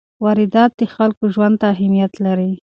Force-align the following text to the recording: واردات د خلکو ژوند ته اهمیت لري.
واردات 0.23 0.71
د 0.79 0.81
خلکو 0.95 1.23
ژوند 1.33 1.55
ته 1.61 1.65
اهمیت 1.73 2.13
لري. 2.25 2.51